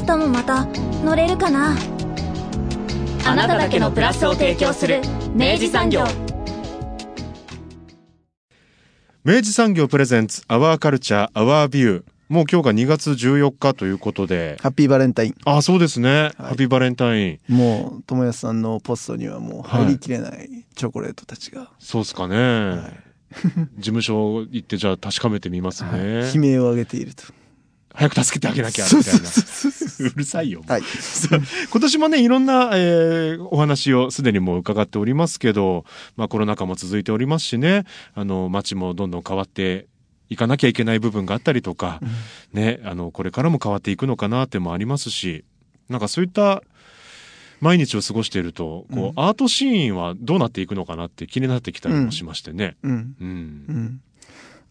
[0.00, 0.64] 明日もまた
[1.04, 1.76] 乗れるかな？
[3.26, 5.02] あなただけのプラスを提供する
[5.34, 6.04] 明治産業。
[9.24, 14.56] 明治産業プレゼンツアワーカルチャーアワービューもう今日が2月14日ということで。
[14.62, 15.34] ハッピーバレンタイン。
[15.44, 23.02] あそうですね、ハッピーバレンタインもう、友安さんのポストにはもう入りきれないチョコレートたちが、そうですかね、
[23.76, 27.24] 事務所行ってじゃあ確かめてみますね、 悲鳴を上げていると。
[27.94, 30.82] 早く助けてあげなきゃみたいなうるさいよ、はい。
[31.70, 35.84] 今年もねいろんな、えーお話をすでにもう伺っておりますけど、
[36.16, 39.86] まあ、コロナ禍も続いておりますしねあの街もどんどん変わって
[40.28, 42.00] いかなきゃいけない部分があったりとか、
[42.52, 45.44] ねあのこれからも変わっていくのかなってもありますし
[45.88, 46.62] なんかそういった
[47.60, 52.76] 毎日を過ごしているとこう、アートシーンはどうなっていくのかなって気になってきたりもしましてね。
[52.82, 52.90] うん。
[52.90, 53.30] うんう
[53.72, 54.00] ん。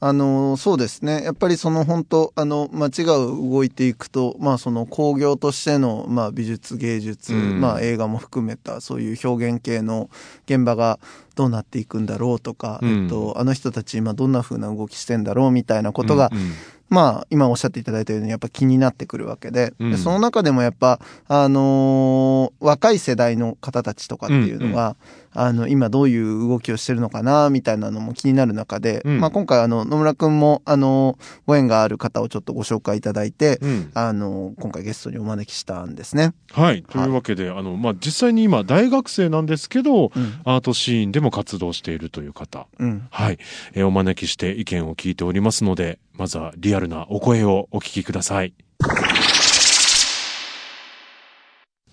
[0.01, 1.23] あの、そうですね。
[1.23, 7.59] やっぱりその本当、あの、街が動いていくと、まあその工業としての、まあ美術芸術、うん。
[7.59, 10.09] まあ映画も含めたそういう表現系の
[10.45, 10.99] 現場が
[11.35, 13.03] どうなっていくんだろうとか、うん。
[13.03, 16.53] えっと、あの人たち今どんな風な動きしてんだろうみたいなことが、うんうん
[16.89, 24.95] まあ、今おっしゃっていただいたように、やっぱ気になってくるわけで、うんでその中でもやっぱ、あのー若い世代の方たちとかっていうのが、
[25.33, 36.33] あの、今どういう動きをしてるのかな、みたいなのも気になる中で、うんまあ今回あの、野村くんも、あのご縁がある方をちょっとご紹介いただいて、うんあの今回ゲストにお招きしたんですね。
[36.51, 36.83] はい。
[36.83, 42.67] というわけで、あの、まあ、実際に今、大学生なんですけど、うんアートシーンでも活動しているという方。
[42.79, 43.07] うん。
[43.11, 43.37] はい。
[43.73, 48.53] えーお招きして意見を聞いておりますので、まずはリアルなお声をお聞きください。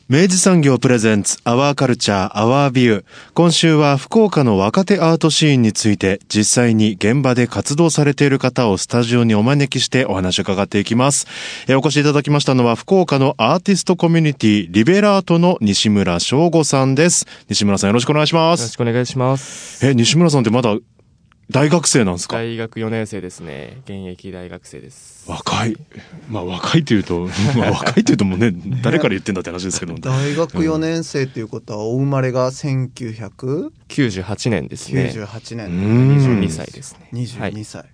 [0.08, 3.04] 明治産業プレゼンツアワーカルチャーアワービュー。
[3.34, 11.26] 今週は福岡の若手アートシーンについて実際に現場で活動されている方をスタジオにお招きしてお話を伺っていきます。
[11.66, 17.26] えーお越しいただきましたのは福岡のアーティストコミュニティリベラートの西村翔吾さんです。
[17.48, 18.68] 西村さんよろしくお願いしまよろす。
[18.68, 19.84] しくお願いします。
[19.84, 20.76] え、西村さんってまだ
[21.50, 22.36] 大学生なんですか？
[22.36, 23.78] 大学4年生ですね。
[23.84, 25.30] 現役大学生です。
[25.30, 25.76] 若い。
[26.28, 28.52] まあ若いというと、 まあ若いというともうね、
[28.82, 29.94] 誰から言ってんだって話ですけど。
[29.94, 35.12] 大学4年生っていうことは、お生まれが1998 98年ですね。
[35.54, 35.66] 年。
[35.66, 37.08] うん22歳ですね。
[37.12, 37.84] 22歳。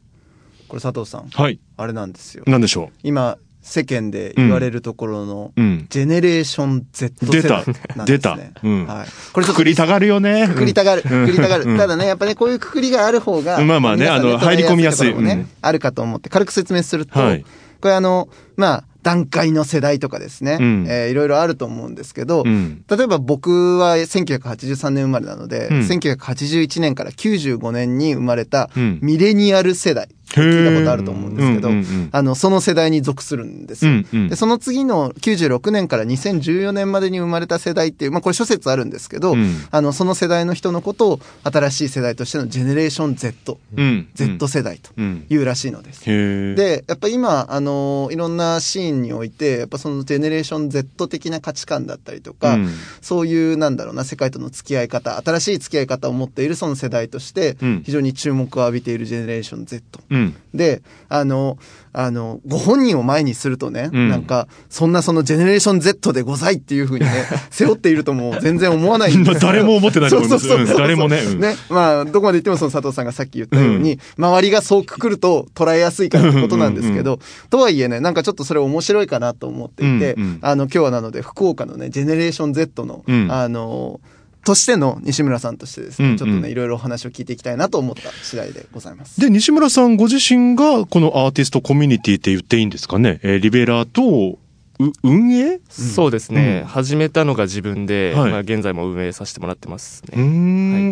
[0.68, 1.60] これ佐藤さん、はい。
[1.76, 2.44] あれなんですよ。
[2.46, 5.60] なんでしょ今世間で言われるところの、う。
[5.60, 5.86] うん。
[5.88, 8.04] ジェネレーション Z 世出た代なんですね。
[8.06, 9.06] 出たうんはい。
[9.32, 10.48] これくくりたがるよね。
[10.48, 11.02] くくりたがる。
[11.02, 11.64] くくりたがる。
[11.64, 17.44] うんただね、やっぱね、こういうくくりがある方が、まあまあねあの入り込みやすいね、うんあるかと思って、軽く説明すると、はい
[17.82, 22.84] これあの、まあ、段階の世代とかですね、うんえーいろいろあると思うんですけど、うん。
[22.88, 33.92] 例えば僕は1983年生まれなので、うん1981年から95年に生まれたうんミレニアル世代、へー聞いたことあると思うんですけど、うんうんうんあの、その世代に属するんですよ。
[33.92, 44.08] うんうんで、その次の96年から2014年までに生まれた世代っていう、まあこれ諸説あるんですけど、うんあの、その世代の人のことを新しい世代としてのジェネレーション Z、うん。
[44.14, 45.26] Z 世代とうん。
[45.28, 46.02] いうらしいのです。
[46.02, 52.68] へえ。、で、やっぱ今、あのいろんなシーンにおいて、やっぱそのジェネレーション Z 的な価値観だったりとか、うん
[53.00, 60.00] そういう、なんだろうな、世界との付き合い方、新しい付き合い方を持っているその世代としてうん、非常に注目を浴びているジェネレーション Z。
[60.10, 60.21] うん。
[60.54, 61.58] で、あの、
[61.94, 64.08] あの、ご本人を前にするとね、うん。
[64.08, 67.10] なんか、そんなそのジェネレーション Z でございっていうふうにね、
[67.50, 69.14] 背負っているとも全然思わない。
[69.16, 70.76] んです誰も思ってないと思いますそうそうそう。
[70.76, 71.40] うん誰もねうん。
[71.40, 71.56] ね。
[71.68, 77.18] まあ、どこまで言ってもその佐藤さんがさっき言ったように、周りがそうくくると捉えやすいからってことなんですけど、
[77.50, 80.38] とはいえね、なんかちょっとそれ面白いかなと思っていて、うんうん。
[80.40, 83.28] あの、今日はなので、福岡のね、ジェネレーション Z の、うん。
[83.30, 84.00] あの、
[84.44, 89.20] としての西村さんとしてですね、うんうんちょっとね、いろいろお話を聞いていきたいなと思った次第でございます。
[89.20, 93.20] で、西村さんご自身がこのアーティストコミュニティって言っていいんですかね？
[93.22, 94.38] えーリベラーと、
[94.78, 95.60] う運営？
[95.68, 100.22] そうですね、うん始めたのが自分で、はいまあ現在も運営させてもらってますね。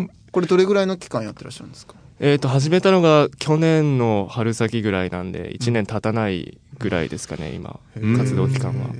[0.03, 0.09] ん。
[0.31, 1.95] これどれぐらいの期間やってらっしゃるんですか？
[2.23, 7.79] えっ、と、始めたのが去年の春先ぐらいなんで、1年経たないぐらいですかね、今、
[8.15, 8.91] 活動期間は。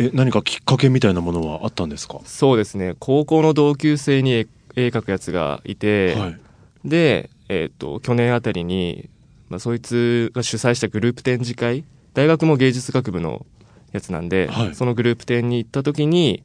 [0.00, 2.20] え、何かきっかけみたいなものはあったんですか？
[2.24, 6.40] そうですね、高校の同級生に絵絵描くやつがいて、はい。
[6.84, 9.08] で、えっ、と、去年あたりに、
[9.48, 13.44] まあ、そいつが主催したグループ展示会、大学も芸術学部の
[13.92, 14.74] やつなんで、はい。
[14.74, 16.44] そのグループ展に行った時に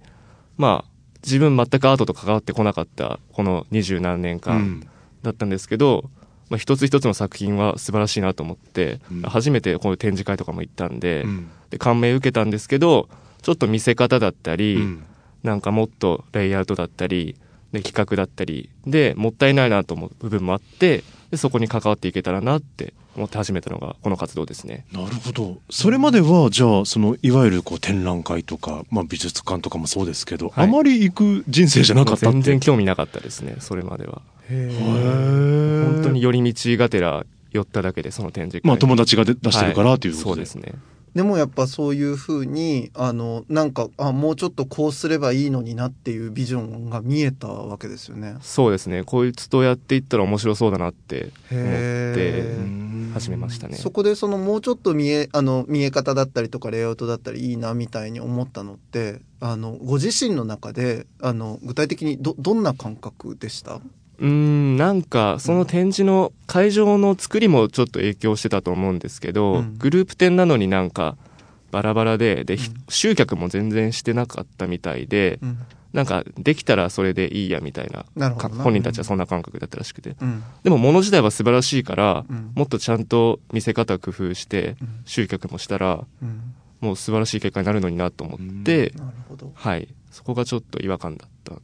[0.58, 0.92] まあ
[1.24, 4.88] 自分全くアートと関わってこなかったこの二十何年う間ん。
[5.22, 6.10] だったんですけど、
[6.50, 9.22] まあ、一つ一つの作品は素晴らしいなと思って、うん。
[9.22, 11.50] 初めてこういう展示会とかも行ったんで,、うん。
[11.70, 13.08] で感銘受けたんですけど
[13.46, 15.04] ちょっと見せ方だったり、うん
[15.44, 17.36] なんかもっとレイアウトだったり
[17.72, 24.88] で企画だったりでもったいないなと思う部分もあってでそこに関わっていけたらなって思って始めたのがこの活動ですね。
[24.92, 25.58] なるほど。
[25.70, 32.34] それまでは、じゃあ、その、いわゆるこう展覧会とか、まあ美術館とかもそうですけど、はいあまり行く人生じゃなかったって？
[32.34, 34.24] 全然興味なかったですねそれまでは。
[34.50, 40.30] へー本当に寄り道がてら寄っただけでその展示会まあ友達が出出してるからっていうことで。
[40.32, 40.74] そうですね。
[41.16, 48.36] でもやっぱそういうふうにあのなんかあもうちょっとこうすればいいのになっていうビジョンが見えたわけですよね。
[48.42, 52.44] そうですねこいつとやっていったら面白そうだなって思って
[53.14, 53.78] 始めましたね。
[53.78, 63.80] そこでそのもうちょっと見えあの見え方だったりとかレイアウトだったりいいなみたいに思ったのってあのご自身の中であの具体的にどどんな感覚でした？
[64.20, 64.78] うーん。
[64.78, 69.78] なんかその展示の会場の作りもちょっと影響してたと思うんですけど、うん。
[69.78, 71.18] グループ展なのになんか
[71.72, 72.58] バラバラでで、ん。
[72.90, 75.58] 集客も全然してなかったみたいで、うん。
[75.94, 78.06] なんかできたらそれでいいやみたいな
[78.58, 80.44] 本人たちはそんな感覚だったらしくて、うん。
[80.64, 82.52] でも物自体は素晴らしいから、うん。
[82.54, 84.90] もっとちゃんと見せ方工夫してうん。
[85.06, 86.54] 集客もしたらうん。
[86.82, 88.94] もう素晴らしい結果になるのになと思って、
[89.54, 89.88] はい。
[90.12, 91.56] そこがちょっと違和感だった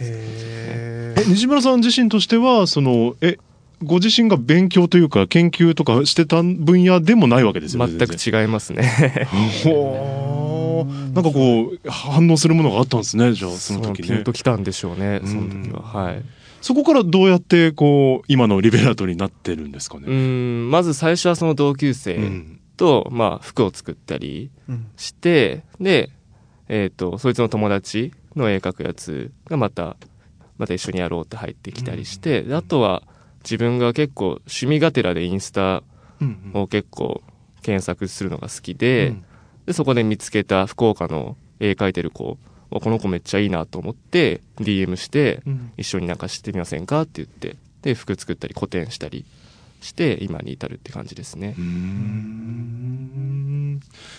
[0.00, 3.38] へえ、西村さん自身としては、その、え、
[3.82, 7.92] ご自身が勉強というか研究とかしてた分野でもないわけですよね。
[7.98, 9.28] 全く違いますね。
[9.64, 11.14] ほー。
[11.14, 14.08] なんかこう、反応するものがあったんですね、じゃあ、その時ね。
[14.08, 14.32] ピンと。
[14.32, 15.82] きたんでしょうねその時は。
[15.82, 16.22] はい。
[16.62, 20.06] そこからどうやって、こう、今のリベラートになってるんですかうね。
[20.08, 20.70] ん。
[20.70, 22.60] まず最初はその同級う生ん。
[22.76, 24.86] と、まあ、服を作ったりうん。
[24.96, 26.10] してで
[26.68, 29.96] えっ、とそいつの友達の絵描くやつがまた
[30.58, 33.02] また一緒にやろうって入ってきたりして、であとは
[33.42, 35.82] 自分が結構趣味がてらでインスタ
[36.20, 37.22] うんを結構
[37.62, 39.24] 検索するのが好きで,、うん
[39.66, 42.38] でそこで見つけた福岡の絵描いてる子
[42.70, 45.72] わこの子めっちゃいいなと思って DM してうん。
[45.76, 49.24] 一緒になんかしてみませんかって言ってで服作ったり個展したり
[49.86, 51.54] して今に至るって感じですね。
[51.56, 52.56] うーん。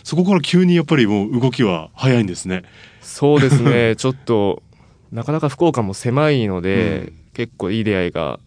[0.04, 2.64] そこから急にやっぱりもう動きは早いんですね。
[3.02, 3.96] そうですね。
[4.00, 4.64] ちょっと
[5.12, 7.14] なかなか福岡も狭いので、うん。
[7.34, 8.40] 結構いい出会いが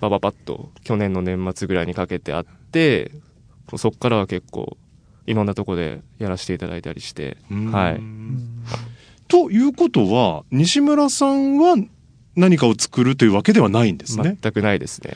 [0.00, 3.10] バババッと去年の年末ぐらいにかけてあって
[3.74, 4.76] そっからは結構
[5.26, 8.00] いろんなとこでやらせていただいたりして、はい。
[9.28, 11.74] ということは、西村さんは
[12.36, 14.36] 何かを作るというわけではないんですね。
[14.40, 15.14] 全くないですね。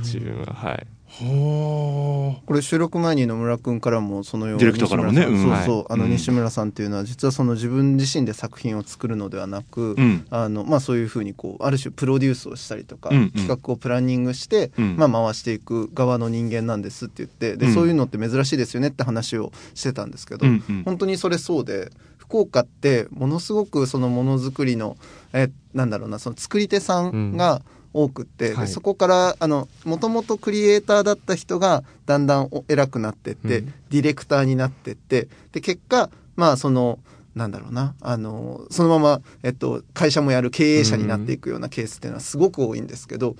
[0.00, 0.72] 自分ははい。
[0.72, 0.84] は
[1.18, 5.24] これ収録前に野村君からもそのようにディレクターからもね。
[5.24, 6.10] うんそうそう、あのうん。
[6.10, 10.26] 西村さんっていうのは実はその自分自身で作品を作るのではなく、うん。
[10.30, 13.30] あのまあ、そういうふうにこうある種プロデュースをしたりとか、うんうん。
[13.32, 14.96] 企画をプランニングして、うん。
[14.96, 17.74] まあ、回していく側の人間なんですって言ってで、うん。
[17.74, 20.82] そういうのって珍しいですよねって話をしてたんですけど、うんうん。
[20.84, 24.96] 本当にそれそうで福岡ってものすごくそのものづくりの
[25.34, 27.60] えなんだろうなその作り手さんが
[27.92, 28.66] 多くって、はい。
[28.66, 33.74] でそこからあのもともとクリエイターだった人がだんだんお偉くなってって、うん。
[33.90, 36.98] ディレクターになってってで結果まあその
[37.34, 43.36] なんだろうなあのそのまま、えっと、会社もやる経営者になっていくようなケースっていうのはすごく多いんですけど、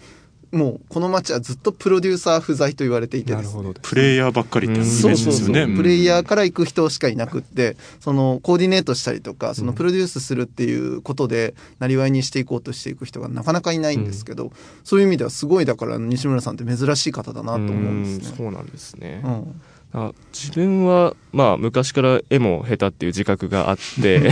[0.53, 3.43] もうこの町はずっとプロデューサー不在と言われていてね。
[3.83, 5.77] プレイヤーばっかりってイメーそうですよね。
[5.77, 18.37] プレイヤーかから行く人しかいなくってそのコーディネートしたりとかそのプロデュースするっていうことでなりわいにしていこうとしていく人がなかなかいないんですけど、そういう意味ではすごいだから西村さんって珍しい方だなと思うんですね。
[18.37, 19.61] そうなんですね、うん。
[19.93, 24.31] あ自分はまあ昔から絵も下手っていう自覚があって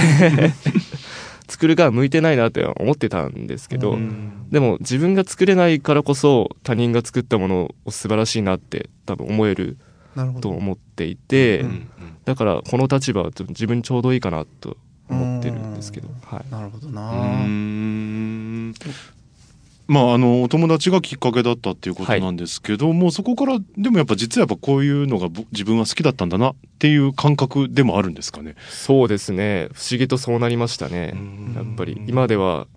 [1.51, 4.49] 作る側向いてないなって思ってたんですけど、うん。
[4.51, 9.77] でも自分が作れないからこそ他人が作ったものを素晴らしいなって多分思える
[10.41, 11.89] と思っていて、うん。
[12.25, 14.77] だからこの立場はちょっと自分にちょうどいいかなと
[15.09, 18.75] 思ってるんですけど、はい、なるほどな、うーん
[19.91, 28.55] まあ、あの、お友達がきっかけだったっていうことなんですけど、もうそこから、でもやっぱ実はやっぱこういうのがぼ自分は好きだったんだなっていう感覚でもあるんですかね。
[28.69, 29.69] そうですね。
[29.73, 31.11] 不思議とそうなりましたね。
[31.15, 31.55] うん。
[31.57, 32.69] やっぱり今では、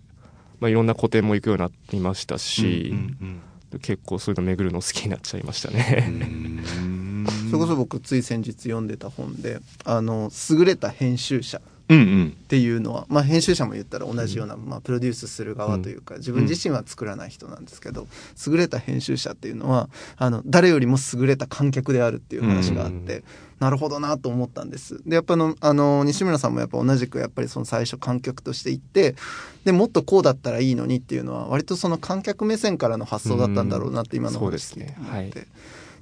[0.59, 3.41] まあ、いろんな個展も行くようになりましたし、うん
[3.81, 6.07] 結構そういうの巡るの好きになっちゃいましたうね。
[6.07, 6.63] ん。
[7.49, 11.57] それこそ僕つい先日読んでた本であの優れた編集者。
[11.57, 18.07] うんうんっていうのは、まあ、編集者も言ったら同じような、まあ、プロデュースする側というか自分自身は作らない人なんですけど
[18.47, 23.23] 優れた編集者っていうのはあの誰よりも優れた観客であるっていう話があって、
[23.59, 25.01] なるほどなと思ったんです。
[25.07, 29.15] でやっぱのあの西村さんもやっぱ同じくやっぱりその最初観客として行って
[29.63, 35.39] でもっとこうだったらいいのにっていうのは割とその観客目線からの発想だったんだろうなって今の話ですね聞いて思って。
[35.39, 35.47] はい。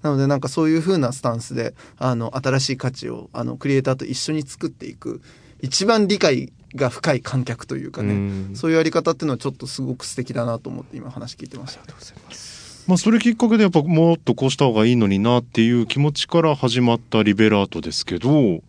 [0.01, 5.21] なのでなんかそういう風なスタンスであの新しい価値をあのクリエイターと一緒に作っていく
[5.61, 8.17] 一番理解が深い観客というかね、う
[8.51, 8.55] ん。
[8.55, 11.81] そういうやり方っていうのはちょっとすごく素敵だなと思って今話聞いてました。
[12.87, 18.61] まあそれきっかけでやっぱもっとこうした方がいいのになっていう気持ちから始まったリベラートですけど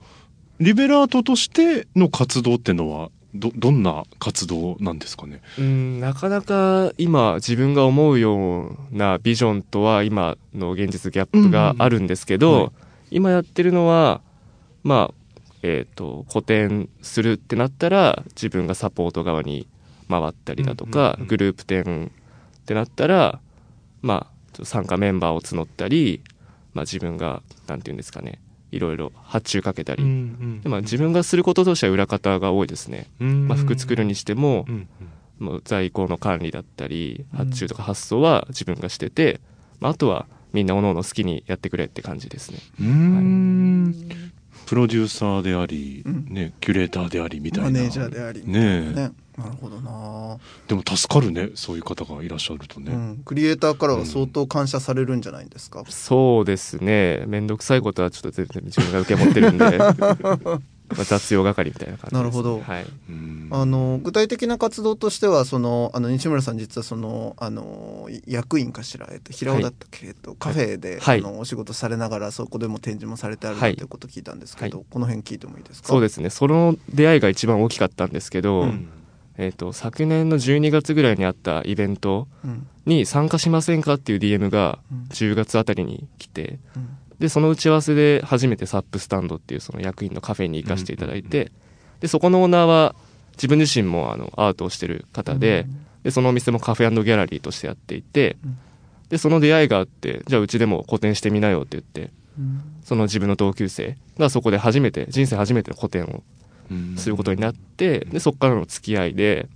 [0.61, 5.41] リベラートとしての活動ってのはどどんな活動なんですかね？
[5.59, 12.75] うんなかなか今自分が思うようなビジョンとは今の現実ギャップがあるんですけど、
[13.11, 14.21] 今やってるのは
[14.85, 15.15] まあ
[15.62, 19.66] えっ、と個展するってなったら自分がサポート側に
[20.09, 22.11] 回ったりだとか、グループ展
[22.62, 23.40] ってなったら
[24.02, 24.26] ま
[24.61, 26.23] あ参加メンバーを募ったり、
[26.75, 28.40] まあ、自分がなんていうんですかね
[28.71, 30.02] いろいろ発注かけたり、
[30.62, 34.88] でまあ、自分がすることとしては裏方が多いですね、まあ、服作るにしても、うん
[35.38, 39.40] もう在庫の管理だったり発注とか発送は自分がしてて、
[39.81, 42.59] まあ、あとはみんなおのおの好きにやってくれって感じですね。
[42.81, 42.87] うん。
[42.87, 43.95] うん
[44.73, 46.26] プロデューサーであり、うん。
[46.31, 47.71] ね、キュレーターでありみたいな。
[47.71, 48.43] マネージャーであり。
[48.47, 48.95] ねえ。
[48.95, 57.25] ね、なるほどな、でも助かるねそういう方がいらっしゃるとね、うん、クリエイターからは相当感謝されるんじゃないですか、そうですね。
[57.26, 59.76] 面倒くさいことはちょっと全然自分が受け持ってるんで。
[59.76, 59.95] ま
[60.49, 60.61] あ
[60.91, 62.61] 雑用係みたいな感じです、ね、なるほど。
[62.61, 63.49] はい、うん。
[63.51, 71.19] あの具体的な活動としてはそのあの西村さん実はそのあの役員かしら、えっと、平尾だったっけ、えっと、カフェで、はい。
[71.21, 75.89] あのお仕事されながらそこでも展示もされてあるはいということを聞いたんですけど、はこの辺聞いてもいいですか？
[75.89, 76.31] そうですね。
[76.31, 78.89] その出会いが一番大きかったんですけど、うん。
[79.39, 82.67] えー、と昨年の12月ぐらいにあったイベントうん。
[82.85, 85.07] に参加しませんかっていう DM がうん。
[85.11, 91.52] 10月あたりに来て、うんでその打ち合わせで初めてサップスタンドっていうその役員のカフェに行かせていただいて、
[92.00, 92.97] でそこのオーナーは
[93.35, 95.67] 自分自身もあのアートをしてる方で,、
[96.02, 98.59] でそのお店もカフェギャラリーとしてやっていて、うん。
[99.09, 102.61] でその出会いがあってじゃあうちでも個展してみなよって言ってうん。
[102.83, 106.25] その自分の同級生がそこで初めて人生初めての個展を
[106.73, 106.97] うん。
[106.97, 109.47] することになって、でそこからの付き合いで、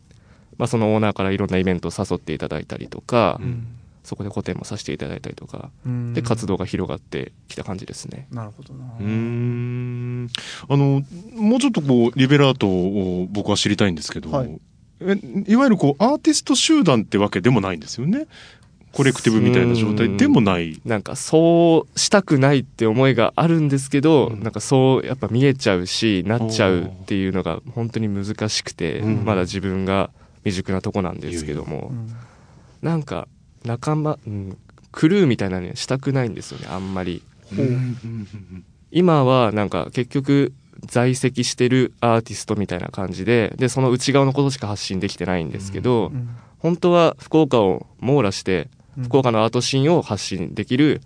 [0.57, 3.76] まあ、そのオーナーからいろんなイベントを誘っていただいたりとか、うん
[4.07, 6.15] そこで個展もさせていただいたりとかうん。
[6.15, 8.29] で活動が広がってきた感じですね。
[8.31, 10.29] なるほどな、うーん。
[10.69, 11.03] あの
[11.35, 14.61] もうちょっとこうリベラートを僕は知りたいんですけど、はい。
[15.01, 18.27] えいわゆるこうアーティスト集団ってわけでもないんですよね？
[18.93, 20.17] コレクティブみたいな状態。
[20.17, 20.81] でもない。
[20.87, 24.43] なんかそうしたくないって思いがあるんですけど、うん。
[24.43, 29.25] なんかそうやっぱ見えちゃうしなっちゃうっていうのが本当に難しくて、うん。
[29.27, 30.11] まだ自分が
[30.45, 32.09] 未熟なとこなんですけども、うん。
[32.81, 33.29] なんか
[33.67, 34.57] 仲間、うん、
[34.93, 37.23] クルーみたいなのにはしたくないんですよねあんまり。
[37.53, 37.59] うん。
[37.59, 38.65] うん。
[38.91, 40.53] 今はなんか結局
[40.87, 46.29] 在籍してるアーティストみたいな感じででその内側のことしか発信できてないんですけど、うん。
[46.59, 49.05] 本当は福岡を網羅してうん。
[49.05, 51.03] 福岡のアートシーンを発信できる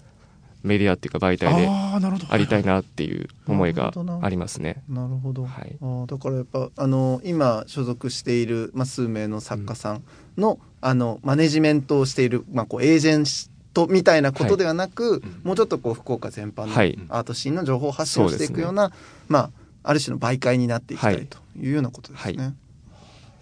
[0.63, 4.83] メディアっていうか媒体でありたいなっていう思いがありますね。
[4.89, 5.77] なるほど、はい。
[5.81, 10.03] あーだからやっぱあの今所属している、まあ、数名の作家さん
[10.37, 13.25] の,、あのマネジメントをしている、まあ、こうエージェン
[13.73, 16.99] トみたいなことではなく、もうちょっとこう福岡全般のはい。
[17.09, 18.93] アートシーンの情報発信をしていくような、
[19.29, 19.51] まあ、
[19.83, 22.45] ある種の媒介になっていきたいというようなことですね。
[22.45, 22.53] は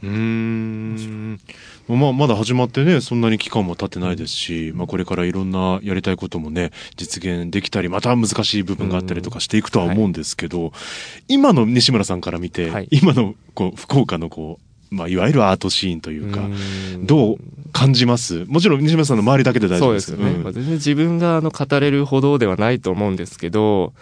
[0.02, 1.40] うーん。
[1.88, 10.72] まあ、まだ始まってねそんなに期間も経ってないですし、まあ、これからいろんなやりたいこともね実現できたりまた難しい部分があったりとかしていくとは思うんですけど、
[11.28, 12.88] 今の西村さんから見て、はい。
[12.90, 16.44] 今のこう福岡のこう、まあ、いわゆるアートシーンというか、う
[16.98, 17.06] ん。
[17.06, 17.36] どう
[17.72, 18.44] 感じます？
[18.46, 20.42] もちろん西村さんの周りだけで大丈そう夫ですですよね、うん。
[20.42, 23.92] まあ全然自分があの語れるほどではないと思うんですけど、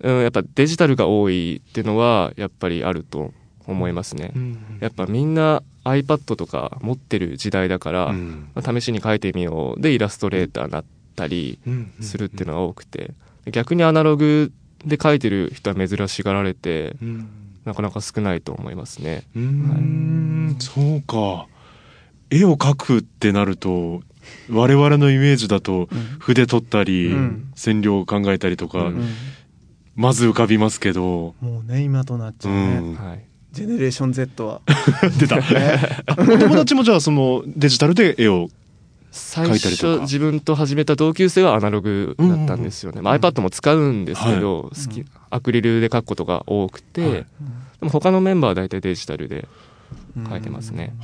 [0.00, 3.32] うん、やっぱデジタルが多いっていうのはやっぱりあると
[3.68, 4.32] 思いますね。
[4.80, 8.48] やっぱみんな iPad とか持ってる時代だから、うん。
[8.54, 10.84] まあ試しに書いてみようでイラストレーターになっ
[11.14, 11.58] たり
[12.00, 13.12] するっていうのが多くて
[13.50, 14.52] 逆にアナログ
[14.84, 17.28] で書いてる人は珍しがられてうん。
[17.64, 19.24] なかなか少ないと思いますね。
[19.36, 21.46] うーんそうか。
[22.30, 24.02] 絵を描くってなると
[24.50, 25.98] 我々のイメージだとうん。
[26.18, 27.52] 筆取ったり、うん。
[27.54, 28.96] 線量を考えたりとか、うん。
[28.96, 29.08] うん
[30.00, 33.24] まず浮かびますけど、もうね今となっちゃううね、ん、はい、
[33.58, 34.60] ジェネレーション Z は、
[35.18, 35.36] 出た。
[35.36, 35.40] あ
[36.20, 38.48] お友達もじゃあそのデジタルで絵を
[39.10, 39.92] 最書いたりとか？
[40.00, 47.10] 初自分と始めた同級生はアナログだったんですよね、まあ、iPad も使うんですけど、うん好きアクリルで書くことが多くて、はい。
[47.12, 47.26] で
[47.82, 49.46] も他のメンバーは大体デジタルで
[50.28, 50.94] 書いてますね。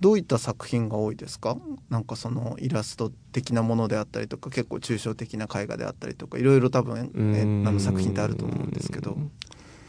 [0.00, 1.56] どういった作品が多いですか？
[1.88, 9.16] なんかそのイラスト的なものであったりとか結構抽象的な絵画であったりとかいろいろ多分えあの作品ってあると思うんですけど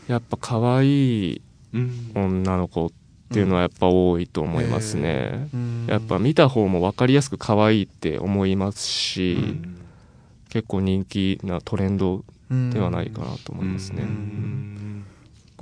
[0.07, 1.41] やっぱ可愛い
[2.15, 2.91] 女の子っ
[3.33, 9.81] ていうのはやっぱ多いと思いますね、うん、やっぱ見た方も分かりやすく可愛いって思いますし、うん、
[10.49, 14.03] 結構人気なトレンドではないかなと思いますね。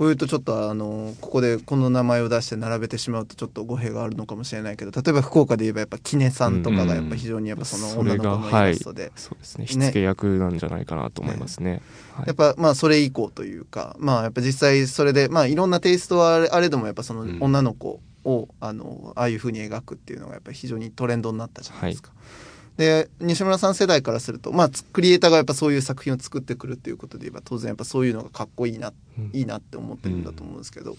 [0.02, 9.66] こういうとちょっとあのここでこの名前を出して並べてしまうとちょっと語弊があるのかもしれないけど例えば福岡で言えばやっぱキネさんとかがやっぱ非常にやっぱその女の子のイラストで、はい、そうですね。
[9.66, 11.82] 火付け役なんじゃないかなと思いますね、ね。
[12.16, 22.08] はい、やっぱまあそれ以降というかまあやっぱ実際それでまあいろんなテイストはあれどもやっぱその女の子を、あのああいうふうに描くっていうのがやっぱり非常にトレンドになったじゃないですか。
[22.08, 30.98] はいで西村さん世代からすると、まあ、クリエイターがやっぱそういう作品を作ってくるっていうことで言えば当然やっぱそういうのがかっこいいな、うん、いいなって思ってるんだと思うんですけど、うん、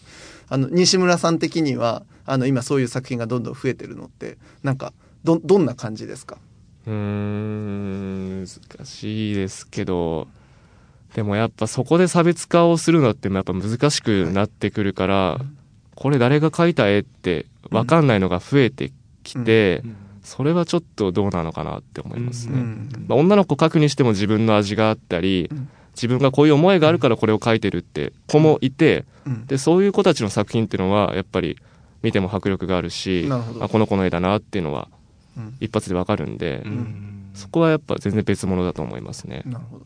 [0.50, 6.38] あの西村さん的にはあの今そういう作品がどんどん増えてるのってなんかどどんな感じですか？
[6.86, 10.28] うん難しいですけど
[11.16, 15.46] でもやっぱそこで差別化をするのってやっぱ難しくなってくるから、はい、
[15.96, 18.92] これ誰が描いた絵って分かんないのが増えて
[19.24, 19.82] きて。
[19.84, 22.64] うんそれはちょっとどうなのかなって思いますね。
[23.08, 25.50] まあ、女の子描くにしても自分の味があったり、
[25.96, 29.06] 自分がこういう思いがあるからこれを書いてるって子もいて、
[29.48, 31.58] でそういう子たちの作品っていうのはやっぱり
[32.02, 34.88] 見ても迫力があるしあこの子の絵だなっていうのは
[35.60, 36.64] 一発でわかるんで、
[37.34, 39.42] そこはやっぱ全然別物だと思いますね。
[39.46, 39.86] なるほど。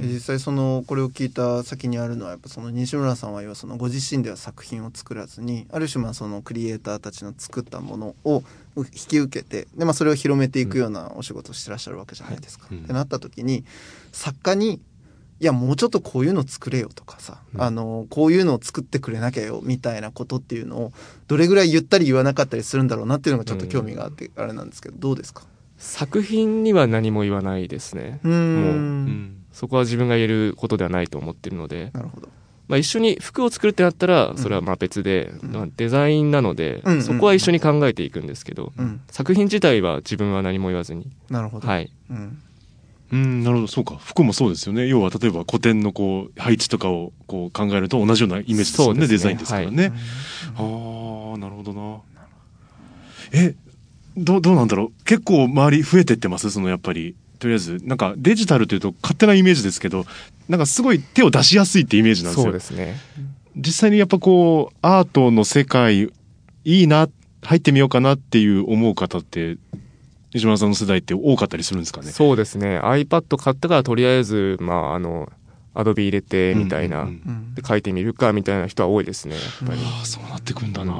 [0.00, 8.42] 実際そのこれを聞いた先にあるのはやっぱその西村さんは要はそのご自身では作品を作らずにある種まあそのクリエイターたちの作ったものを
[8.76, 12.66] 引き受けてで、まあ、それを広めていくようなお仕事をしてらっしゃるわけじゃないですか。
[12.70, 13.64] うんはい、ってなった時に
[14.12, 14.80] 作家に
[15.40, 20.92] いやもうちょっとこういうの作れよとかさ、うん、あのこういうのを作ってくれなきゃよみたいなことっていうのを
[21.28, 25.44] どれぐらい言ったり言わなかったりするんだろうなっていうのがちょっと興味があってあれなんですけどどうですか？
[25.78, 28.20] 作品には何も言わないですね。
[28.22, 31.90] もう、うん、そこは自分が言えることではないと思ってるので。
[31.94, 32.28] なるほど。
[32.66, 41.90] まあ、一緒に服を作るってなったらそれはまあ別で、うん、デザインなので、うん、そこは一緒に考えていくんですけど、うん、作品自体は自分は何も言わずになるほど、はい、
[43.12, 43.96] うん、なるほど、そうか。
[43.96, 44.86] 服もそうですよね。
[44.86, 49.00] 要は、例えば古典のこう、配置とかをこう考えると同じようなイメージですよね。
[49.00, 49.82] ねデザインですからね。
[49.82, 52.00] はい、ああ、なるほどな。
[53.32, 53.54] え、
[54.18, 55.04] どどうなんだろう？
[55.04, 56.50] 結構周り増えてってます？
[56.50, 57.14] そのやっぱり。
[57.38, 60.06] とりあえずなんかデジタルというと勝手なイメージですけど
[60.48, 62.44] なんかすごい手を出しやすいってイメージなんですよ。
[62.46, 62.96] そうですね。
[63.54, 66.10] 実際にやっぱこうアートの世界
[66.64, 67.08] いいな
[67.42, 69.56] 入ってみようかなっていう思う方って
[70.34, 72.10] 西村さんの世代って多かったりするんですかね？
[72.10, 72.80] そうですね。
[72.80, 75.30] iPad 買ったからとりあえずまああの
[75.74, 80.92] アドビ入れてみたいな、うんうんうん、で書いてみるかみたいな人は多いですねやっぱり、ああそうなってくんだな、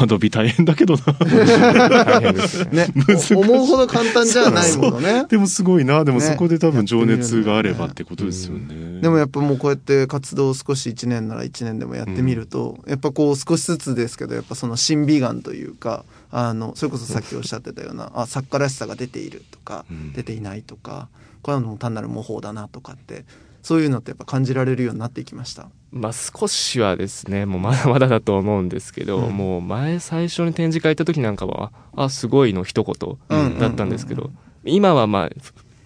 [0.00, 1.02] アドビ大変だけどな。
[1.04, 2.86] 大変ですね。
[2.86, 2.94] ね
[3.30, 5.26] 思うほど簡単じゃないものね。
[5.28, 6.04] でもすごいな。
[6.04, 8.74] でもそこで多分情熱があればってことですよね。
[8.74, 21.08] ねでもやっぱもうこうやって活動を少し1年なら1年でもやってみると、うん、やっぱこう少しずつですけど、やっぱその審美眼というか、あの、それこそさっきおっしゃってたような、あ、作家らしさが出ているとか、うん、出ていないとか、
[21.42, 23.24] これはもう単なる模倣だなとかって、
[23.62, 25.68] そういうのってやっぱ感じられるようになっていきました。
[25.92, 34.30] まあ少しはですねもうまだ まだだと思うんですけど、うん、もう前最初に展示会行った時なんかは「あすごい」の一言だったんですけど、
[34.64, 35.30] 今はまあ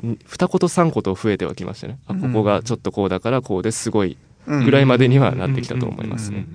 [0.02, 6.46] 二言三言増えてはきましたね、あここがちょっとこうだからこうですごいぐらいまでにはなってきたと思いますね。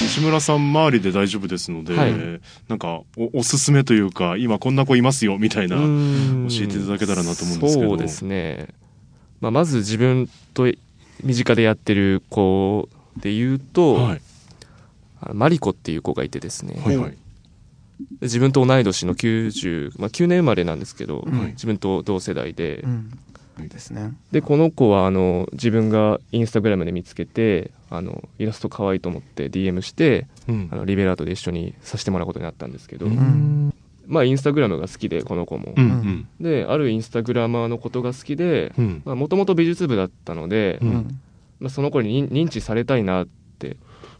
[0.00, 2.14] 西村さん周りで大丈夫ですので、はい、
[2.68, 7.88] なんかおおすすめというか今こんな子いますよみたいな教えていただけたらなと思うんですけど。
[7.90, 8.68] そうですね
[9.40, 10.70] まあ、まず自分と
[11.22, 14.20] 身近でやってる子で言うと、はい、
[15.32, 17.16] マリコっていう子がいてですね、はいはい、
[18.22, 23.18] 自分と同い年の90、まあ、9年生まれなんですけど、自分と同世代で、うん。
[23.68, 33.74] ですね、でこの子はあの自分がインスタグラムで見つけてあのイラスト可愛いと思って DM して、うん、あのリベラートで一緒にさせてもらうことになったんですけど、うん、
[34.06, 35.84] まあ、インスタグラムが好きでこの子も、うん。
[35.84, 38.72] うん、であるインスタグラマーのことが好きで
[39.04, 41.20] もともと美術部だったので、うん、
[41.60, 43.76] まあ、その子に認知されたいなって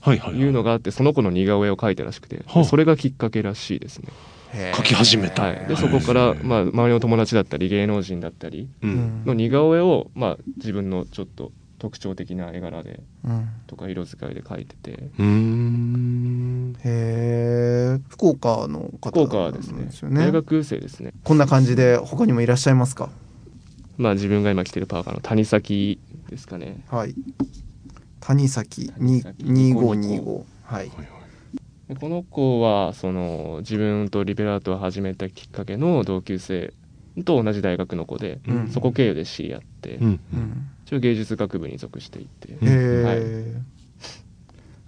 [0.07, 4.09] いうのがあって、その子の似顔絵を描いたらしくて、それがきっかけらしいですね。
[4.53, 15.09] 描き始めた、はい、でそこから、まあ、周りの友達だったり芸能人だったりの似顔絵を、まあ、自分のちょっと特徴的な絵柄で、うん、とか色使いで描いてて。
[15.19, 16.10] うん
[16.85, 21.13] へえ福岡の方福岡ですね、ね、大学生ですね。
[21.25, 23.11] こんな感じで他にもいらっしゃいますか？
[23.97, 26.85] まあ自分が今着てるパーカーの谷崎ですかね。
[26.89, 27.15] はい。
[28.21, 30.91] 谷崎に崎2525はい。
[31.89, 36.73] でこの子はその自分とリベラートを始めたきっかけの同級生
[37.25, 38.69] と同じ大学の子で、うん。
[38.69, 40.21] そこ経由で知り合って、うん。
[40.33, 40.71] うん。
[40.87, 43.63] 一応芸術学部に属していて、へえ、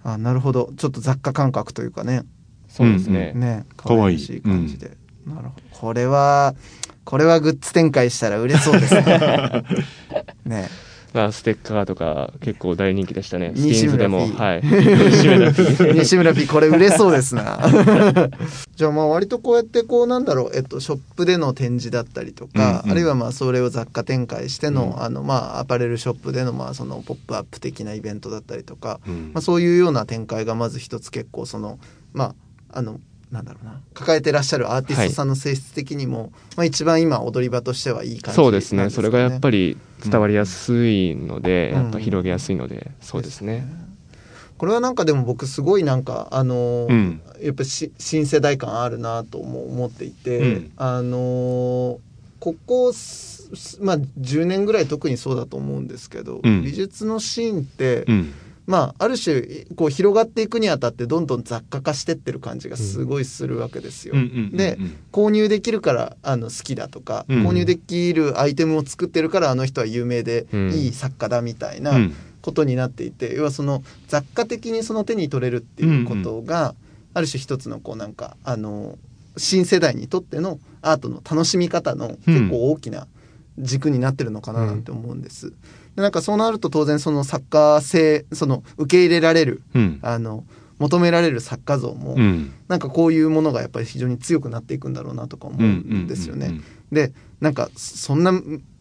[0.03, 0.73] あなるほど。
[0.77, 2.23] ちょっと雑貨感覚というかね。
[2.67, 3.65] そうですね、ね。
[3.77, 4.15] かわい。
[4.15, 5.63] い可愛らしい感じで、なるほど。
[5.71, 6.55] これは
[7.03, 9.63] これはグッズ展開したら売れそうですね。
[10.45, 10.69] ね
[11.13, 13.51] まあ、ステッカーとか結構大人気でしたね。
[13.55, 14.27] 西村も。
[14.27, 14.61] P はい。
[14.65, 17.69] 西村 P 西村 P これ売れそうですな。
[18.75, 22.91] じゃあまあ割とこうやってこうなんだろう、えっと、ショップでの展示だったりとか、うんうん。
[22.91, 25.03] あるいはまあそれを雑貨展開しての,、うん。
[25.03, 29.31] あのまあアパレルショップでのまあそのポップアップ的なイベントだったりとか、うん。
[29.33, 31.77] まあ、そういうような展開がまず一つ結構その
[32.13, 32.33] ま
[32.71, 32.99] ああの
[33.33, 33.81] なんだろうな。
[33.95, 38.89] 抱えてらっしゃるアーティストさんの性質的にも、まあ、一番今踊り場としてはいい感じそうですね。
[38.89, 39.77] それがやっぱりり
[40.09, 41.83] 伝わりやすいので、うん。
[41.83, 43.65] やっぱ広げやすいので、そうですね。
[44.57, 47.21] これはなんかでも僕すごいなんかあのーうん。
[47.41, 50.71] やっぱし新世代感あるなとも思っていて、うん。
[50.77, 51.97] あのー
[52.39, 56.63] ここすまあ10年ぐらい特にそうだと思うんですけど、うん。
[56.63, 58.33] 美術のシーンって、うん
[58.65, 59.41] まあある種
[59.75, 64.13] こう広がっていくにあたってどんどん雑貨化してってる感じがすごいするわけですよ。
[64.15, 64.77] うんうんうんうんで
[65.11, 76.75] 購入できるからあの好きだとか、うん購入できるアイテムを作ってるからあの人は有名でうんいい作家だみたいなうんことになっていて、要はその雑貨的にその手に取れるっていうことが、
[77.13, 78.97] ある種一つのこうなんかあの
[79.37, 83.07] 新世代にとってのアートの楽しみ方の結構大きな
[83.59, 85.51] 軸になってるのかななんて思うんです。
[85.51, 85.55] で
[85.95, 89.99] なんかそうなると当然その作家性その受け入れられるうん。
[90.01, 90.43] あの
[90.79, 92.51] 求められる作家像も、うん。
[92.67, 96.47] なんかこういうものがやっぱり非常に強くなっていくんだろうなとか思うんですよね。
[96.47, 98.31] うんうんうんでなんかそんな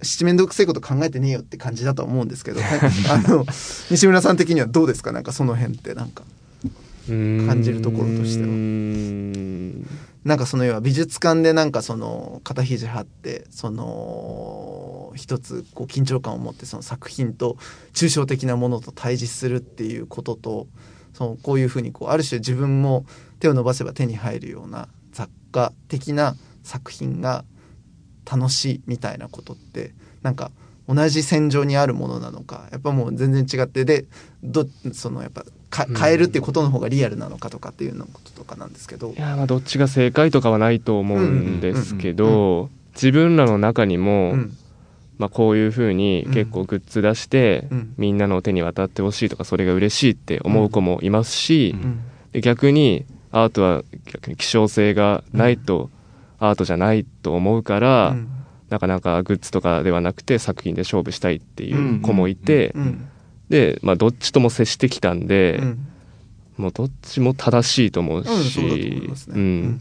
[0.02, 2.60] 七面倒くせえこと考えてねえよって感じだとは思うんですけど
[3.10, 3.46] あの
[3.90, 5.12] 西村さん的にはどうですか？
[5.12, 6.22] なんかその辺ってなんか
[7.08, 8.48] 感感じるところとしては
[10.24, 17.56] なんかその要は美術館でなんかその肩肘張ってその一つこう緊張感を持ってその作品と
[17.92, 20.66] 抽象的なものと対峙するっていうことと
[21.12, 23.04] そのこういうふうにこうある種自分も
[23.40, 27.44] 手を伸ばせば手に入るような雑貨的な作品が
[28.30, 30.52] 楽しいみたいなことってなんか
[30.88, 34.04] 同じ戦場にあるものなのかやっぱもう全然違ってで
[34.42, 39.12] どそのやっぱか変えるっていうことの方がリアルなのかとかっていうのこととかなんですけど。
[39.16, 39.20] い。
[39.20, 44.56] やまあどっちが正解とかはないと思うんですけうんど自分らの中にも、うん。
[45.18, 47.94] まあ、こういうふうに結構グッズ出して、うん。
[47.96, 51.76] みんなの手に渡ってほしいとかそれが嬉しいって思う子もいますし、
[52.34, 52.40] うん。
[52.40, 55.90] 逆にアートは逆に希少性がないと
[56.38, 58.41] アートじゃないと思うから、うん
[58.72, 63.08] なかなかグッズとかではなくて作品で勝負したいっていう子もいて、うん
[63.52, 65.86] で、まあ、どっちとも接してきたんで、うん。
[66.56, 69.10] もうどっちも正しいと思うし。
[69.28, 69.78] うん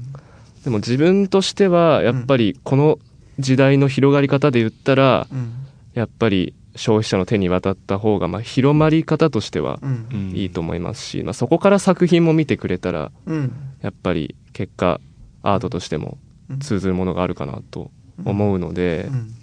[0.65, 2.99] でも自分としてはやっぱりこの
[3.39, 5.53] 時代の広がり方で言ったら、うん。
[5.93, 9.79] やっぱり消費者の手に渡った方がまあ広まり方としては
[10.33, 13.53] いいと思いますし、まあ、そこから作品も見てくれたらうん。
[13.81, 14.99] やっぱり結果
[15.43, 16.17] アートとしても
[16.59, 17.89] 通ずるものがあるかなと
[18.25, 19.35] 思うので、うん。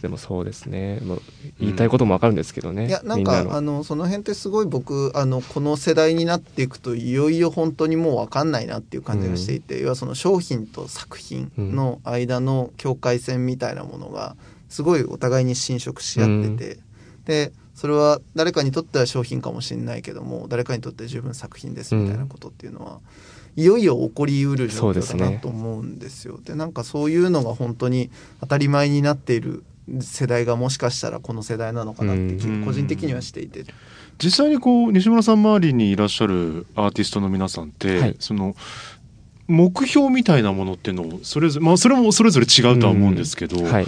[0.00, 1.00] でもそうですね。
[1.00, 1.22] もう
[1.58, 3.50] 言いたいこともわかるんですけどね、いやなんみんなの。
[3.50, 14.36] かあのその辺ってすごい僕あのこの世代になっていくといよいよ本当にもう分かんないなっていう感じがしていて、要はその商品と作品の間の境界線みたいなものが
[14.68, 16.78] すごいお互いに侵食し合ってて、
[17.24, 23.00] でそれは誰かにとっては商品かもしれないけども誰かにとっては十分作品ですみたいなことっていうのは、
[23.58, 26.38] いよいよ起こりうる状況だなと思うんですよ。
[26.44, 28.08] でなんかそういうのが本当に
[28.40, 29.64] 当たり前になっている
[30.00, 33.64] 世代がもしかしたらこの世代なのかなって個人的にはしていて。
[34.22, 38.16] 実際にこう西村さん周りにいらっしゃるアーティストの皆さんって、はい。
[38.20, 38.54] その
[39.48, 43.86] 目標みたいなものっていうのをそれぞれまあそれもそれぞれ違うとは思うんですけど、はい、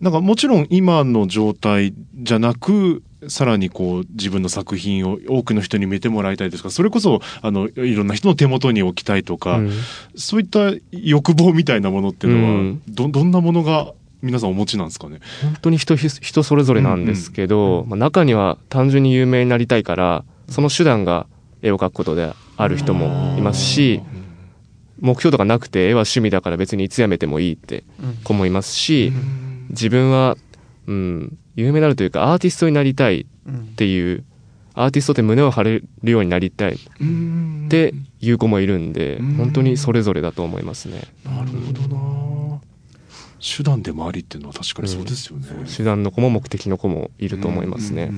[0.00, 6.70] なんかもちろん今の状態じゃなくさらにこう自分の作品を多くの人に見てもらいたいですか？
[6.70, 9.70] それこそあのいろんな人の手元に置きたいとか、うん。
[10.16, 12.82] そういった欲望みたいなものっていうのは、うん。
[12.88, 15.20] どどんなものが皆さんお持ちなんですかね？
[15.42, 21.26] 本当に人人それぞれなんですけど、まあ、中には単純に有名になりたいからその手段が
[21.62, 24.00] 絵を描くことである人もいますし
[25.00, 27.84] 目標とかなくて絵は趣味だから別にいつやめてもいいって
[28.24, 29.12] 子もいますし
[29.68, 30.36] 自分は、
[30.86, 33.26] うん、有名になるというかアーティストになりたいっ
[33.76, 34.24] ていう
[34.74, 36.78] アーティストって胸を張れるようになりたいっ
[37.68, 41.02] ていう子もいるんでうん本当にそれぞれだと思いますね。
[41.24, 42.60] なるほどな
[43.38, 45.48] 手段でもありっていうのは確かにそうですよね。
[45.60, 48.10] うん、手段の子も目的の子もいると思いますね。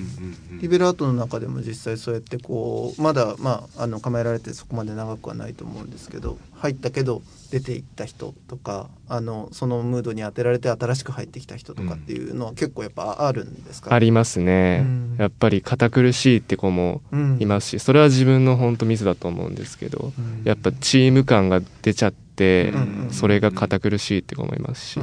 [0.61, 17.01] リベラートの中でも実際そうやってこうまだまああの構えられてそこまで長くはないと思うんですけど入ったけど出ていった人とかあのそのムードに当てられて新しく入ってきた人とかっていうのは結構やっぱあるんですか、ありますね、うん、やっぱり堅苦しいって子も
[17.39, 20.13] いますし、それは自分の本当ミスだと思うんですけど、
[20.45, 22.73] やっぱチーム感が出ちゃってて、
[23.11, 25.01] それが堅苦しいって思いますし、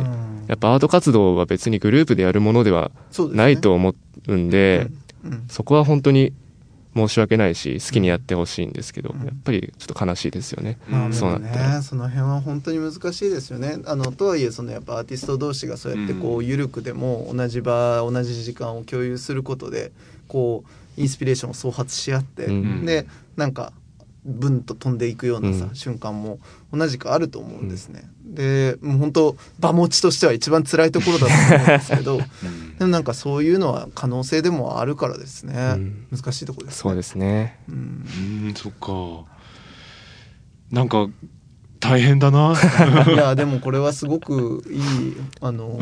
[0.48, 2.92] やっぱアート活動は別にグループでやるものでは
[3.34, 3.94] ないと思
[4.28, 4.88] うんで、
[5.50, 6.32] そこは本当に
[6.96, 13.78] 申し訳ないし好きにやってほしいんですけど、やっぱりちょっと悲しいですよね、うん、そうなったら、その辺は本当に難しいですよね。
[13.86, 19.92] あのとはいえそのやっぱアーティスト同士がそうやってこう緩くでも同じ場同じ時間を共有することで
[20.30, 20.64] こ
[20.98, 23.06] うインスピレーションを創発し合って、うん、で
[23.36, 23.74] なんか
[24.26, 26.40] ブンと飛んでいくようなさ、うん、瞬間も
[26.74, 28.10] 同じくあると思うんですね。
[28.26, 35.78] うん、でもう本当場持ちとしては一番辛いところだと思うんですけど、うん、でもなんかそういうのは可能性でもあるからですね、
[36.12, 37.60] 難しいところです、ね、そうですね。
[37.70, 37.76] うん、
[38.46, 39.32] うんそっか。
[40.72, 41.08] なんか
[41.80, 42.56] 大変だな。
[43.08, 44.82] いやでもこれはすごくいい
[45.42, 45.80] あの、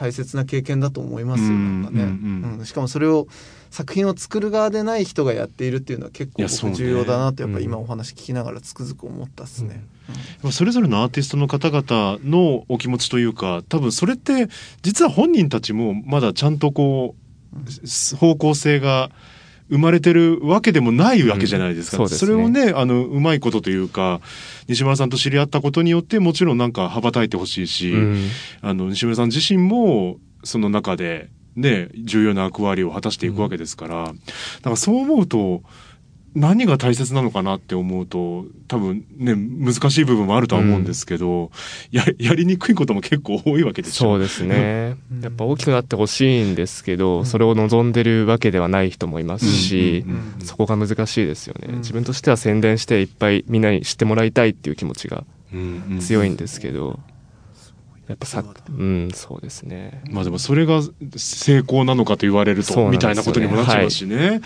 [0.00, 3.28] 大切な経験だと思いますよ、なんかね、うんしかもそれを
[3.70, 9.84] 作品を作る側でない人がやっているっていうのは結構僕重要だなとやっぱ今お話聞きながらつくづく思ったっすね、
[10.42, 14.48] うん、それぞれのアーティストの方々のお気持ちというか多分それって
[14.80, 17.14] 実は本人たちもまだちゃんとこ
[17.52, 19.10] う方向性が
[19.70, 22.02] 生まれてるわけでもないわけじゃないですか。
[22.02, 24.20] うんそすね、それをね、あの、うまいことというか、
[24.68, 28.28] 西村さんと知り合ったことによって、もちろんなんか羽ばたいてほしいし、うん、
[28.62, 34.12] あの、西村さん自身も、その中で、ね、重要な役割を果たしていくわけですから、うん、だ
[34.62, 35.62] からそう思うと、
[36.34, 41.50] 何が大切なのかなって思うと多分ね難しい部分もあるとは思うんですけど、うん、
[41.90, 50.04] ややりにくいことも結構多いわけでしょそうですね、やっぱ大きくなってほしいんですけど、うん、それを望んでるわけではない人もいますし、
[50.44, 55.24] そこが難しいですよね、自分としては宣伝していっぱいみんなに知ってもらいたいっていう気持ちが
[56.00, 57.00] 強いんですけど、
[58.06, 60.02] やっぱさうんそうですね。
[60.10, 60.80] まあでもそれが
[61.16, 64.40] 成功なのかと言われると、ね、みたいなことにもなっちゃいますしね、はい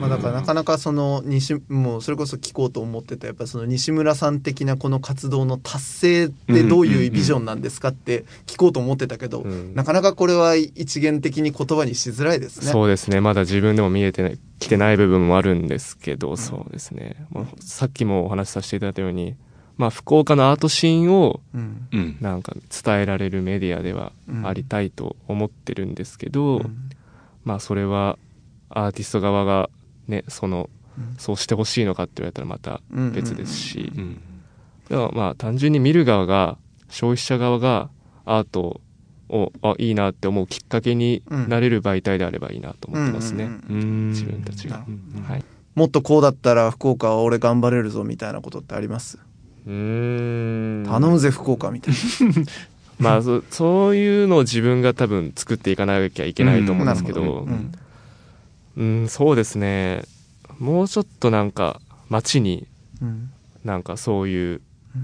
[0.00, 9.42] まあ、だからなかなかその西もうそれこそ聞こうと思ってたやっぱその西村さん的なこの活動の達成ってどういうビジョンなんですかって聞こうと思ってたけど、
[9.74, 12.72] なかなかこれは一元的に言葉にしづらいですね。
[12.72, 13.20] そうですね。
[13.20, 19.36] まだ自分でも見えてきてない部分もあるんですけど、そうですね、まあ、さっきもお話しさせていただいたように
[19.80, 21.40] まあ、福岡のアートシーンを
[22.20, 24.12] なんか伝えられるメディアでは
[24.44, 26.60] ありたいと思ってるんですけど、
[27.44, 28.18] まあそれは
[28.70, 29.68] アーティスト側が
[30.08, 30.70] ねその、
[31.18, 32.80] そうしてほしいのかって言われたらまた
[33.12, 33.92] 別ですし、
[34.88, 36.56] でもまあ単純に見る側が
[36.88, 37.90] 消費者側が
[38.24, 38.80] アート
[39.28, 44.84] をあいいなって思うきっかけになれる媒体であればいいなと思ってますね、自分たちが、
[45.28, 49.18] はい、もっとこうだったら福岡は俺頑張れるぞみたいなことってあります？
[49.66, 50.84] うん。
[50.86, 52.00] 頼むぜ福岡みたいな。
[52.98, 57.52] まあそそういうのを自分が多分作っていかなきゃいけないと思うんですけど、うん。
[57.52, 57.72] うん、
[59.08, 60.04] そうですね。
[60.58, 62.66] もうちょっとなんか街に
[63.64, 64.60] なんかそういう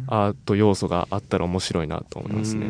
[0.07, 2.67] アート要素があったら面白いなと思いますね。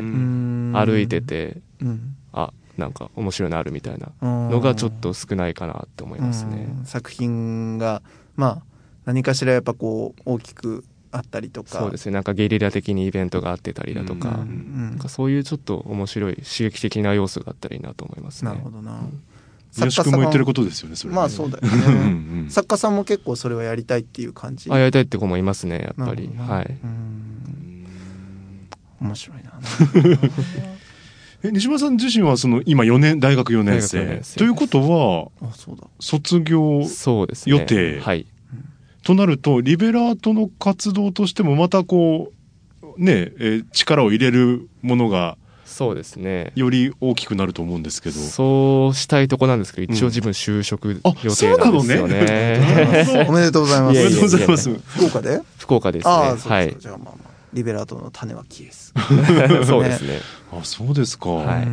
[0.73, 6.67] 歩いてて、うん、あなんか面白いのあるみたいなのがちょっと少ないかなって思いますね。
[6.85, 8.01] 作品が
[8.35, 8.61] まあ
[9.05, 11.79] 何かしらやっぱこう大きくあったりとか。
[11.79, 12.11] そうですね。
[12.11, 14.29] なんかゲリラ的にイベントがあってたりだとか。
[14.29, 18.51] うん、なんかそういうちょっと面白い刺激的な要素があったらいいなと思いますね。
[18.51, 19.23] なるほどな、うん
[19.77, 22.49] 作家さんも言ってることですよね、ね、まあそうだよね。
[22.49, 24.71] 作家さんも結構それはやりたいっていう感じ。
[24.71, 26.29] あ やりたいって子もいますねやっぱり。
[26.37, 26.77] はい。
[28.99, 29.51] 面白いな。
[31.43, 34.21] え西村さん自身はその今4年大学4年生。
[34.37, 35.49] ということは
[35.99, 36.81] 卒業
[37.45, 38.25] 予定、ね、はい。
[39.03, 42.33] となるとリベラートの活動としてもまたこ
[42.81, 45.37] うねえ力を入れるものが
[45.67, 46.53] そうですね。
[46.55, 48.19] より大きくなると思うんですけど。
[48.19, 50.95] そうしたいとこなんですけど一応自分就職予
[51.35, 53.25] 定なんですよね,、ね。
[53.29, 53.99] おめでとうございます。
[53.99, 54.69] おめでとうございます。
[54.87, 55.41] 福岡で？
[55.57, 56.13] 福岡ですね。
[56.13, 56.75] はい。
[56.79, 58.93] じゃあまあまあリベラートの種はキエス。
[59.65, 60.19] そうですね。
[60.51, 61.29] あ、そうですか。
[61.29, 61.63] はい。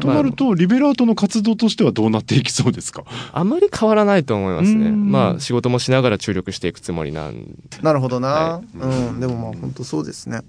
[0.00, 3.04] となると、リベラートの活動としてはどうなっていきそうですか？
[3.32, 4.90] あまり変わらないと思いますね。
[4.90, 7.44] まあ、仕事もしながら注力していくつもりなん
[7.82, 8.28] なるほどな。
[8.28, 9.20] はい、うん。
[9.20, 10.40] でもまあ、本当そうですね。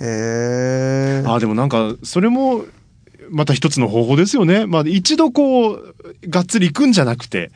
[0.00, 1.24] へえ。
[1.26, 2.64] あ、でもなんか、それも、
[3.30, 4.66] また一つの方法ですよね。
[4.66, 5.94] まあ、一度こう、
[6.28, 7.50] がっつり行くんじゃなくて、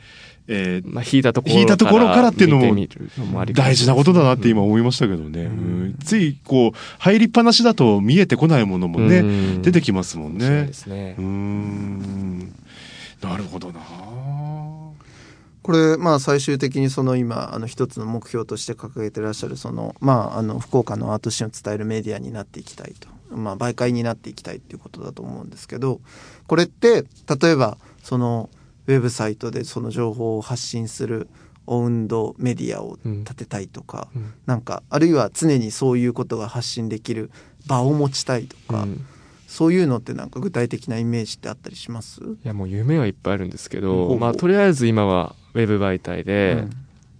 [0.47, 2.75] えーまあ、引いたところ引いたところからっていうのも
[3.53, 5.43] 大事なことだなって今思いましたけどね。
[5.43, 10.73] うんついこう、入りっぱなしだと見えてこないものもね、うん出てきますもんそうねで。
[10.73, 12.53] すねうーん。
[13.21, 13.79] なるほどな。
[15.63, 23.07] これまあ最終的にその今あの一つの目標として掲げてらっしゃるそのまああの福岡のアートシーンを伝えるメディアになっていきたいと。
[23.29, 26.01] まあ媒介になっていきたいっていうことだと思うんですけど
[26.47, 27.05] これって
[27.41, 28.49] 例えばその
[28.87, 31.29] ウェブサイトでその情報を発信する
[31.65, 34.33] オウンドメディアを立てたいとか、うん。
[34.45, 37.31] なんかあるいは常にそういうことが発信できる
[37.67, 39.05] 場を持ちたいとか、うん
[39.51, 42.21] そういうのってなんか具体的なイメージってあったりします？
[42.21, 46.69] いやもう夢はいっぱいあるんですけど、まあ、とりあえず今はウェブ媒体うでん。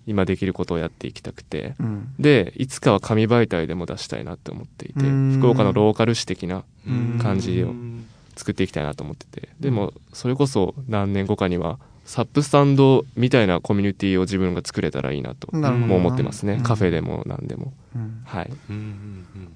[0.07, 2.15] 今できることをやっていきたくて、うん。
[2.17, 5.37] でいつかは紙媒体でも出したいなって思っていてうん。
[5.37, 7.73] 福岡のローカル誌的なうん感じを
[8.35, 9.49] 作っていきたいなと思ってて。
[9.59, 11.79] でもそれこそ何年後かには
[12.11, 16.61] サップスタンドみたいなコミュニティを自分が作れたらいいなともう思ってますね、うん。
[16.61, 17.71] カフェでも何でも。
[17.95, 18.21] うん。
[18.25, 18.51] はい。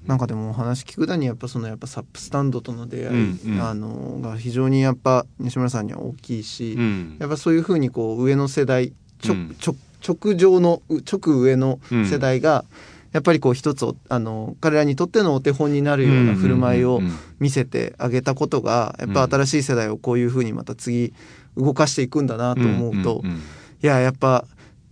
[0.06, 3.60] なんかでもお話聞くだにやっぱそのやっぱサップスタンドとの出会い、うんうん。
[3.60, 7.16] あのが非常にやっぱ西村さんには大きいし、うん。
[7.20, 9.54] やっぱそういうふうにこう上の世代ちょ、うん。
[9.60, 12.64] ちょ直上のう直上の世代が、
[13.12, 17.02] やっぱりこう一つおあの彼らにとってのお手本になるような振る舞いを
[17.38, 21.12] 見せてあげたことがやっぱ新しい世代をこういうふうにまた次
[21.56, 23.36] 動かしていくんだなと思うと、んんん。
[23.36, 23.40] い
[23.86, 24.44] ややっぱ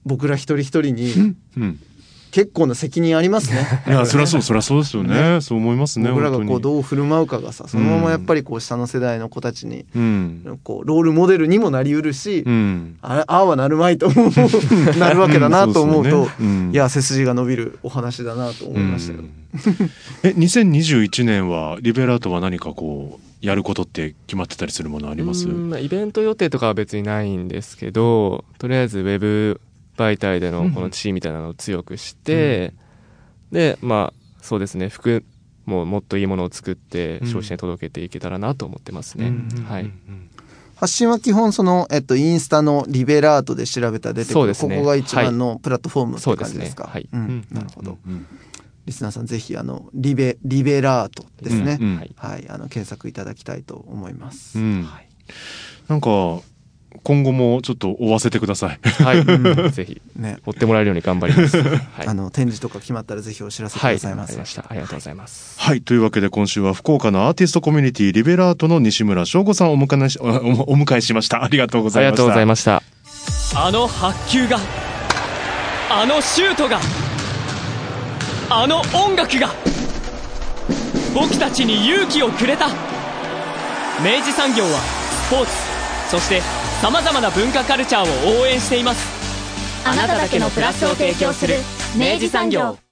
[0.05, 1.81] 僕ら一人一人にうん
[2.35, 3.65] 結構な責任ありますね。
[3.87, 5.41] いや、そりゃそう、そりゃそうですよね。
[5.41, 6.11] そう思いますね。
[6.11, 10.59] 僕らがこうどう振る舞うかがさそのままやっぱりこう下の世代の子たちにうん。
[10.65, 12.97] こうロールモデルにもなりうるし、うん。
[13.03, 14.31] あああはなるまいと思う
[14.99, 19.21] なるわけだなと思うと、うんいや背筋が伸びるお話だなと思いましたよ。
[19.21, 19.31] うん
[20.25, 25.47] え、2021年はリベラートは何かこうやることって決まってたりするものあります？
[25.81, 29.61] イベント予定とかは別にないんですけどとりあえずウェブ
[29.97, 32.73] 媒体でのこの地位みたいなのを強くして、
[33.53, 34.89] でまあそうですね。
[34.89, 35.25] 服
[35.67, 37.27] ももっといいものを作ってうん。
[37.27, 39.33] 消費者に届けていけたらなと思ってますね、
[39.67, 39.91] はい。
[40.77, 44.77] 発信は基本その、えっと、インスタのリベラートで調べたら出てくる、そうですね。
[44.77, 46.85] ここが一番のプラットフォームってそうですね感じですか。
[46.85, 47.09] はい。
[47.11, 47.47] うん。
[47.51, 47.99] なるほど。
[48.07, 48.27] うん。
[48.85, 51.79] リスナーさんぜひあのリベリベラートですね。
[51.81, 51.89] うん。
[51.93, 51.97] うん。
[51.97, 54.59] はいはい、あの検索いただきたいと思います。
[54.59, 54.83] うん。
[54.83, 55.09] はい。
[55.89, 56.09] なんか
[57.03, 58.79] 今後もちょっと追わせてください。
[59.03, 59.25] はい、
[59.73, 60.01] ぜひ。
[60.17, 64.27] ね、追ってもらえるように頑張ります、 はい、あの展示とか決まったらぜひお知らせくはいださいませ。
[64.27, 65.83] わかりましたありがとうございます、はい。
[65.83, 71.43] というわけで今週は福岡のアーティストコミュニティリベラートの西村翔吾さんをお迎えし おおお迎えしました。
[71.43, 72.23] ありがとうございました。
[72.23, 72.83] ありがとうございました。
[73.57, 74.59] あの白球が
[75.91, 76.81] あのシュートが
[78.51, 79.51] あの音楽が
[81.15, 82.69] 僕たちに勇気をくれた。
[84.03, 84.81] 明治産業は
[85.29, 85.75] スポーツ
[86.11, 86.43] そして
[86.85, 89.09] さまざまな文化カルチャーを応援しています。
[89.87, 91.55] あなただけのプラスを提供する
[91.97, 92.84] 明治産業。